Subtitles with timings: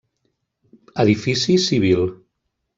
[1.05, 2.05] Edifici civil.